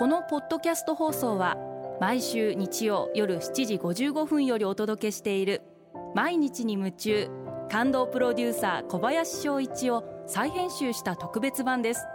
[0.00, 1.58] このポッドキャスト放送は
[2.00, 5.60] 毎週日曜夜7時55分よりお届けしている
[6.16, 7.28] 「毎日に夢中」
[7.70, 12.06] 感動プロデューサー小林翔一を再編集した特別版です。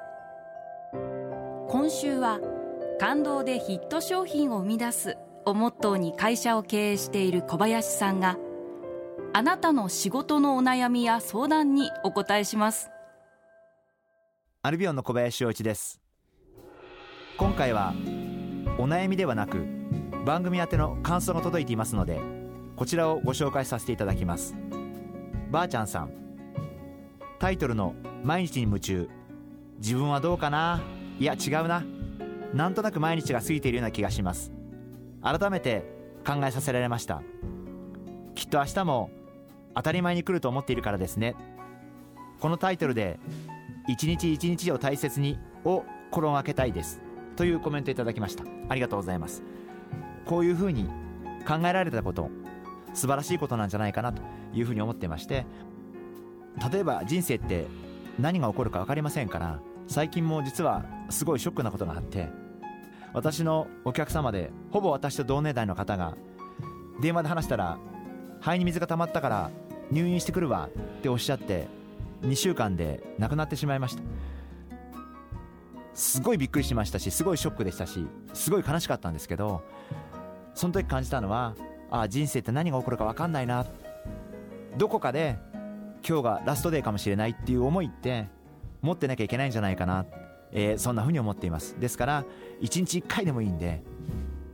[1.69, 2.39] 今週は
[2.99, 5.15] 「感動でヒット商品を生み出す」
[5.45, 8.39] をモットーに会社を経営している小林さんが
[9.31, 12.89] あなたの仕事のお悩みや相談にお答えします。
[14.63, 16.04] アルビオンの小林翔一です。
[17.37, 17.93] 今回は
[18.77, 19.65] お悩みではなく
[20.25, 22.21] 番組宛ての感想が届いていますので
[22.77, 24.55] こちらをご紹介させていただきます。
[25.51, 26.11] ばあちゃんさん
[27.37, 29.09] タイトルの「毎日に夢中」
[29.79, 30.81] 自分はどうかな？
[31.19, 31.83] いや違うな。
[32.53, 34.53] なんとなく毎日が過ぎているような気がします。
[35.21, 35.83] 改めて
[36.25, 37.21] 考えさせられました。
[38.33, 39.09] きっと明日も
[39.73, 41.35] 当たり前に来ると思っているからですね。
[42.39, 43.19] このタイトルで
[43.89, 47.01] 一日一日を大切にを心がけたいです。
[47.35, 48.43] というコメントいただきました。
[48.69, 49.43] ありがとうございます。
[50.25, 50.89] こういうふうに
[51.47, 52.29] 考えられたこと
[52.93, 54.21] 素晴らしいことなんじゃないかなと
[54.53, 55.45] いうふうに思ってまして
[56.71, 57.67] 例えば人生って
[58.19, 62.29] 何が起こるか分かりませんから最近も実はすごいショックなことがあって
[63.13, 66.17] 私のお客様でほぼ私と同年代の方が
[67.01, 67.77] 電話で話したら
[68.39, 69.51] 肺に水が溜まったから
[69.91, 71.67] 入院してくるわっておっしゃって
[72.21, 74.03] 2週間で亡くなってしまいました。
[75.95, 79.63] すごいびっくりしましたしすごいショックでしたしすごい悲しかったんですけど
[80.53, 81.55] その時感じたのは
[81.89, 83.65] ああ人生って何が起こるか分かんないな。
[84.77, 85.37] どこかで
[86.07, 88.27] 今日がラストデーかもしれないっていう思いって
[88.81, 90.05] 持ってなきゃいけないんじゃないかな、
[90.51, 91.79] えー、そんなふうに思っています。
[91.79, 92.25] ですから
[92.61, 93.83] 1日1回でもいいんで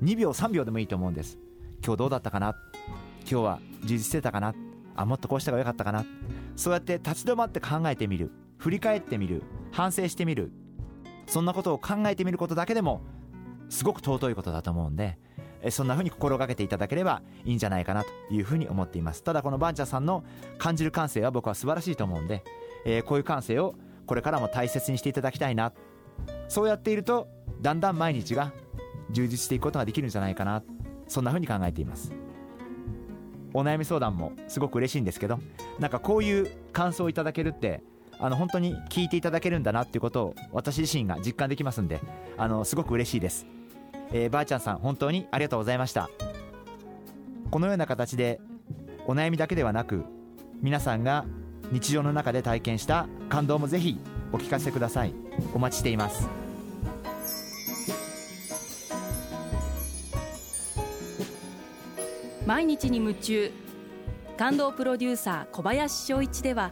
[0.04, 1.38] 2秒3秒でもいいと思うんです。
[1.84, 2.56] 今日どうだったかな。
[3.22, 4.54] 今日は充実してたかな。
[4.96, 6.06] あもっとこうした方が良かったかな。
[6.56, 8.32] そうやって立ち止まって考えてみる。
[8.58, 9.44] 振り返ってみる。
[9.72, 10.52] 反省してみる。
[11.28, 13.02] そんなことを考えてみることだけでも
[13.70, 15.18] すごく尊いことだと思うんで
[15.70, 19.24] そんな風に心がけていただければいいんじゃないかなというふうに思っています。
[19.24, 20.24] ただこのバンチャさんの
[20.58, 22.44] 感じる感性は僕は素晴らしいと思うんで、
[22.84, 23.76] えー、こういう感性を
[24.08, 25.72] これからも大切にしていただきたいな。
[26.48, 27.28] そうやっていると
[27.62, 28.52] だんだん毎日が
[29.12, 30.64] 充実していくことができるんじゃないかな。
[31.08, 32.12] そんな風に考えています。
[33.54, 35.38] お悩み相談もすごく嬉しいんですけど
[35.78, 37.84] なんかこういう感想をいただけるって
[38.22, 42.00] あの本当に聞いていただけるんだなっていうことを私自身が実感できますんで
[42.38, 43.48] あのすごく嬉しいです、
[44.14, 46.10] えー、ばあちゃんさん本当にありがとうございました。
[47.52, 48.40] このような形で
[49.06, 50.06] お悩みだけではなく
[50.62, 51.26] 皆さんが
[51.72, 54.00] 日常の中で体験した感動もぜひ
[54.32, 55.14] お聞かせください。
[55.54, 56.30] お待ちしています。
[62.46, 63.52] 毎日に夢中。
[64.38, 66.72] 感動プロデューサー小林翔一では